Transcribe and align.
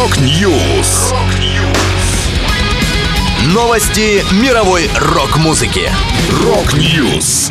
Rock 0.00 0.50
News. 0.50 1.12
Новости 3.52 4.24
мировой 4.42 4.88
рок-музыки. 4.98 5.90
Rock 6.42 6.90
News. 6.90 7.50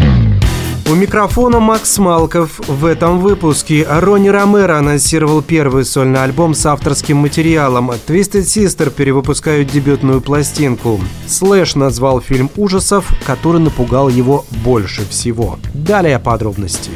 У 0.89 0.95
микрофона 0.95 1.59
Макс 1.59 1.99
Малков. 1.99 2.59
В 2.67 2.85
этом 2.85 3.19
выпуске 3.19 3.85
Ронни 3.87 4.29
Ромеро 4.29 4.79
анонсировал 4.79 5.43
первый 5.43 5.85
сольный 5.85 6.23
альбом 6.23 6.55
с 6.55 6.65
авторским 6.65 7.17
материалом. 7.17 7.91
Twisted 7.91 8.45
Sister 8.45 8.89
перевыпускают 8.89 9.69
дебютную 9.69 10.19
пластинку. 10.19 10.99
Слэш 11.27 11.75
назвал 11.75 12.19
фильм 12.19 12.49
ужасов, 12.57 13.13
который 13.27 13.61
напугал 13.61 14.09
его 14.09 14.43
больше 14.63 15.07
всего. 15.07 15.59
Далее 15.75 16.17
подробности. 16.17 16.89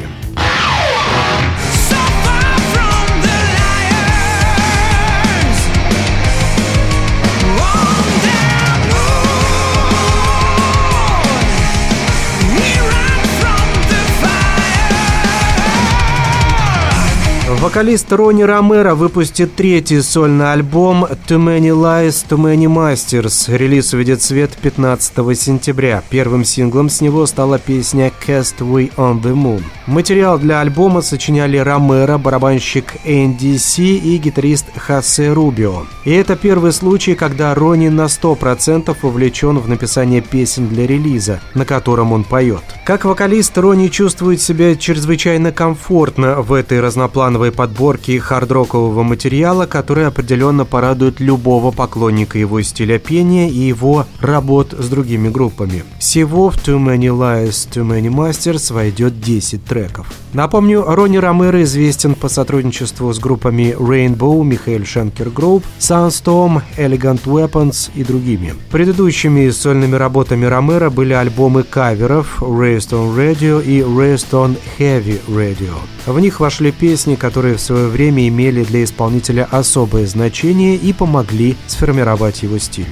Вокалист 17.64 18.12
Ронни 18.12 18.44
Ромеро 18.44 18.94
выпустит 18.94 19.56
третий 19.56 20.02
сольный 20.02 20.52
альбом 20.52 21.06
«Too 21.06 21.38
Many 21.38 21.70
Lies, 21.70 22.26
Too 22.28 22.38
Many 22.38 22.66
Masters». 22.66 23.56
Релиз 23.56 23.94
увидит 23.94 24.22
свет 24.22 24.52
15 24.62 25.16
сентября. 25.40 26.04
Первым 26.10 26.44
синглом 26.44 26.90
с 26.90 27.00
него 27.00 27.26
стала 27.26 27.60
песня 27.60 28.12
«Castaway 28.28 28.94
on 28.98 29.22
the 29.22 29.34
Moon». 29.34 29.64
Материал 29.88 30.38
для 30.40 30.60
альбома 30.60 31.02
сочиняли 31.02 31.56
Ромеро, 31.56 32.18
барабанщик 32.18 32.96
Энди 33.06 33.56
Си 33.56 33.96
и 33.96 34.18
гитарист 34.18 34.66
Хосе 34.76 35.32
Рубио. 35.32 35.84
И 36.04 36.12
это 36.12 36.36
первый 36.36 36.74
случай, 36.74 37.16
когда 37.16 37.56
Ронни 37.56 37.88
на 37.88 38.08
100% 38.08 38.94
вовлечен 39.02 39.60
в 39.60 39.70
написание 39.70 40.20
песен 40.20 40.68
для 40.68 40.86
релиза, 40.86 41.40
на 41.54 41.64
котором 41.64 42.12
он 42.12 42.26
поет. 42.26 42.64
Как 42.86 43.06
вокалист, 43.06 43.58
Ронни 43.58 43.88
чувствует 43.88 44.42
себя 44.42 44.76
чрезвычайно 44.76 45.54
комфортно 45.54 46.42
в 46.42 46.52
этой 46.52 46.82
разноплановой 46.82 47.53
подборки 47.54 48.18
хард-рокового 48.20 49.04
материала, 49.04 49.66
который 49.66 50.06
определенно 50.06 50.66
порадует 50.66 51.20
любого 51.20 51.72
поклонника 51.72 52.38
его 52.38 52.62
стиля 52.62 53.00
пения 53.00 53.50
и 53.50 53.60
его 53.60 54.06
работ 54.20 54.74
с 54.78 54.90
другими 54.90 55.30
группами. 55.30 55.84
Всего 56.00 56.50
в 56.50 56.58
Too 56.58 56.78
Many 56.78 57.08
Lies, 57.08 57.70
Too 57.72 57.88
Many 57.88 58.10
Masters 58.10 58.74
войдет 58.74 59.22
10 59.22 59.64
треков. 59.64 60.08
Напомню, 60.34 60.84
Ронни 60.84 61.18
Ромеро 61.18 61.62
известен 61.62 62.16
по 62.16 62.28
сотрудничеству 62.28 63.14
с 63.14 63.20
группами 63.20 63.76
Rainbow, 63.78 64.44
Michael 64.44 64.84
Schenker 64.84 65.30
Group, 65.30 65.64
Sunstorm, 65.80 66.64
Elegant 66.76 67.24
Weapons 67.26 67.92
и 67.94 68.04
другими. 68.04 68.56
Предыдущими 68.72 69.48
сольными 69.52 69.96
работами 69.96 70.46
Ромеро 70.46 70.90
были 70.90 71.14
альбомы 71.14 71.62
каверов 71.62 72.42
Raised 72.42 72.90
on 72.90 73.16
Radio 73.16 73.64
и 73.64 73.82
Raised 73.82 74.32
on 74.32 74.58
Heavy 74.80 75.22
Radio. 75.28 75.76
В 76.08 76.20
них 76.20 76.40
вошли 76.40 76.72
песни, 76.72 77.14
которые 77.14 77.56
в 77.56 77.62
свое 77.62 77.88
время 77.88 78.28
имели 78.28 78.64
для 78.64 78.84
исполнителя 78.84 79.48
особое 79.52 80.08
значение 80.08 80.76
и 80.76 80.94
помогли 80.94 81.56
сформировать 81.68 82.42
его 82.42 82.58
стиль. 82.58 82.88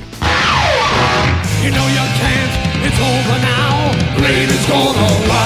You 1.64 1.72
know 1.72 1.88
you 1.90 2.06
can't, 2.22 2.86
it's 2.86 3.00
over 3.00 3.38
now. 3.42 4.18
Blade 4.18 4.50
is 4.50 4.66
gonna 4.68 5.41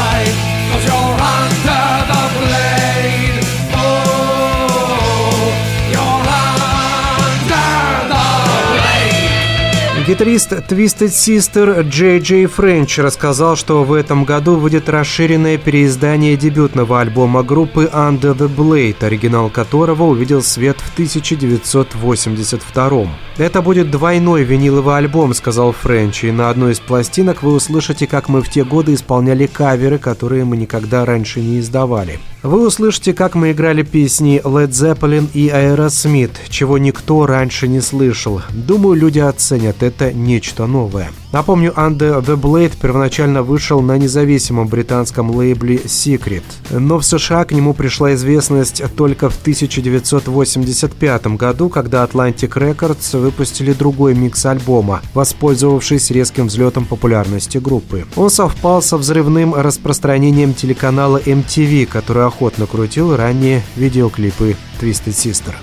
Гитарист 10.08 10.52
Twisted 10.52 11.08
Sister 11.08 11.82
Джей 11.82 12.20
Джей 12.20 12.46
Френч 12.46 13.00
рассказал, 13.00 13.56
что 13.56 13.84
в 13.84 13.92
этом 13.92 14.24
году 14.24 14.56
выйдет 14.56 14.88
расширенное 14.88 15.58
переиздание 15.58 16.38
дебютного 16.38 17.02
альбома 17.02 17.42
группы 17.42 17.90
Under 17.92 18.38
the 18.38 18.48
Blade, 18.48 19.04
оригинал 19.04 19.50
которого 19.50 20.04
увидел 20.04 20.44
свет 20.44 20.80
в 20.80 20.94
1982 20.94 23.08
«Это 23.38 23.62
будет 23.62 23.92
двойной 23.92 24.44
виниловый 24.44 24.96
альбом»,— 24.96 25.34
сказал 25.36 25.74
Френч, 25.74 26.24
«и 26.24 26.32
на 26.32 26.50
одной 26.50 26.72
из 26.72 26.80
пластинок 26.80 27.44
вы 27.44 27.54
услышите, 27.54 28.08
как 28.08 28.30
мы 28.30 28.42
в 28.42 28.50
те 28.50 28.64
годы 28.64 28.94
исполняли 28.94 29.46
каверы, 29.46 29.98
которые 29.98 30.46
мы 30.46 30.56
никогда 30.56 31.04
раньше 31.04 31.42
не 31.42 31.60
издавали. 31.60 32.20
Вы 32.44 32.66
услышите, 32.66 33.14
как 33.14 33.36
мы 33.36 33.52
играли 33.52 33.84
песни 33.84 34.40
Led 34.42 34.70
Zeppelin 34.70 35.28
и 35.34 35.50
Aerosmith, 35.50 36.32
чего 36.48 36.78
никто 36.78 37.26
раньше 37.26 37.68
не 37.68 37.82
слышал. 37.82 38.42
Думаю, 38.52 38.96
люди 38.96 39.20
оценят 39.20 39.84
это 39.84 40.14
нечто 40.14 40.66
новое». 40.66 41.12
Напомню, 41.36 41.74
Under 41.76 42.24
the 42.24 42.38
Blade 42.38 42.78
первоначально 42.82 43.44
вышел 43.44 43.82
на 43.82 43.98
независимом 43.98 44.70
британском 44.70 45.32
лейбле 45.32 45.76
Secret, 45.76 46.44
но 46.70 46.98
в 46.98 47.04
США 47.04 47.44
к 47.44 47.52
нему 47.52 47.74
пришла 47.74 48.14
известность 48.14 48.82
только 48.96 49.30
в 49.30 49.38
1985 49.42 51.28
году, 51.36 51.68
когда 51.68 52.06
Atlantic 52.06 52.54
Records 52.54 53.20
выпустили 53.20 53.74
другой 53.74 54.16
микс 54.16 54.46
альбома, 54.46 55.02
воспользовавшись 55.14 56.10
резким 56.10 56.48
взлетом 56.48 56.86
популярности 56.86 57.58
группы. 57.58 58.06
Он 58.16 58.30
совпал 58.30 58.82
со 58.82 58.96
взрывным 58.96 59.56
распространением 59.56 60.54
телеканала 60.54 61.18
MTV, 61.18 61.86
который 61.86 62.26
охотно 62.26 62.66
крутил 62.66 63.14
ранние 63.14 63.62
видеоклипы 63.76 64.56
Twisted 64.80 65.12
Sister. 65.12 65.54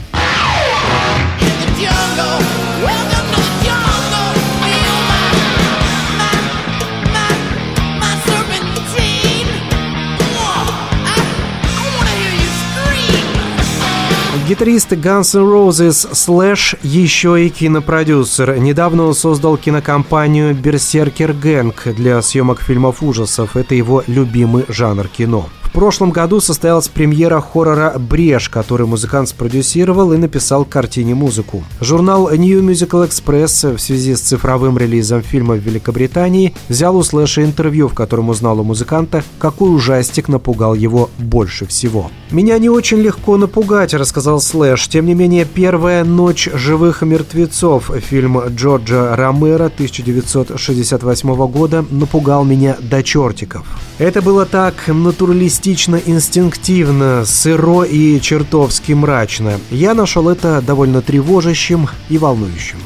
Гитарист 14.52 14.92
Guns 14.92 15.34
N' 15.34 15.50
Roses 15.50 16.12
Slash 16.12 16.78
еще 16.82 17.42
и 17.42 17.48
кинопродюсер. 17.48 18.58
Недавно 18.58 19.04
он 19.04 19.14
создал 19.14 19.56
кинокомпанию 19.56 20.54
Berserker 20.54 21.34
Gang 21.34 21.94
для 21.94 22.20
съемок 22.20 22.60
фильмов 22.60 23.02
ужасов. 23.02 23.56
Это 23.56 23.74
его 23.74 24.04
любимый 24.06 24.66
жанр 24.68 25.08
кино. 25.08 25.48
Прошлом 25.72 26.10
году 26.10 26.40
состоялась 26.40 26.88
премьера 26.88 27.40
хоррора 27.40 27.94
«Брешь», 27.98 28.50
который 28.50 28.86
музыкант 28.86 29.30
спродюсировал 29.30 30.12
и 30.12 30.18
написал 30.18 30.66
к 30.66 30.68
картине 30.68 31.14
музыку. 31.14 31.64
Журнал 31.80 32.28
New 32.30 32.62
Musical 32.62 33.08
Express 33.08 33.74
в 33.74 33.80
связи 33.80 34.14
с 34.14 34.20
цифровым 34.20 34.76
релизом 34.76 35.22
фильма 35.22 35.54
в 35.54 35.60
Великобритании 35.60 36.54
взял 36.68 36.94
у 36.94 37.02
Слэша 37.02 37.42
интервью, 37.42 37.88
в 37.88 37.94
котором 37.94 38.28
узнал 38.28 38.60
у 38.60 38.64
музыканта, 38.64 39.24
какой 39.38 39.74
ужастик 39.74 40.28
напугал 40.28 40.74
его 40.74 41.08
больше 41.16 41.66
всего. 41.66 42.10
«Меня 42.30 42.58
не 42.58 42.68
очень 42.68 42.98
легко 42.98 43.38
напугать»,— 43.38 43.94
рассказал 43.94 44.42
Слэш. 44.42 44.88
Тем 44.88 45.06
не 45.06 45.14
менее, 45.14 45.46
«Первая 45.46 46.04
ночь 46.04 46.50
живых 46.52 47.00
мертвецов» 47.00 47.90
фильм 48.10 48.38
Джорджа 48.48 49.16
Ромера 49.16 49.66
1968 49.66 51.46
года 51.46 51.82
напугал 51.90 52.44
меня 52.44 52.76
до 52.78 53.02
чертиков. 53.02 53.66
Это 53.98 54.20
было 54.20 54.44
так 54.44 54.74
натуралистично 54.88 55.61
инстинктивно, 55.68 57.24
сыро 57.24 57.82
и 57.82 58.20
чертовски 58.20 58.92
мрачно. 58.92 59.60
Я 59.70 59.94
нашел 59.94 60.28
это 60.28 60.60
довольно 60.60 61.02
тревожащим 61.02 61.88
и 62.08 62.18
волнующим. 62.18 62.78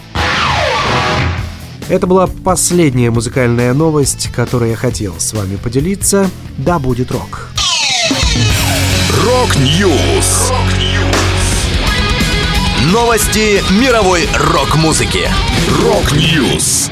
Это 1.89 2.07
была 2.07 2.27
последняя 2.27 3.11
музыкальная 3.11 3.73
новость, 3.73 4.31
которую 4.35 4.73
я 4.73 4.77
хотел 4.77 5.15
с 5.19 5.33
вами 5.33 5.57
поделиться. 5.57 6.29
Да 6.59 6.79
будет 6.79 7.13
рок. 7.13 7.51
Rock 9.25 9.81
News. 9.81 10.53
Новости 12.93 13.63
мировой 13.81 14.29
рок-музыки. 14.35 15.29
Rock 15.83 16.31
News. 16.31 16.91